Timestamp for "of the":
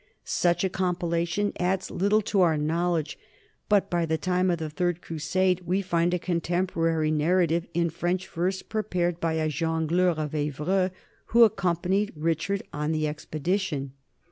4.49-4.67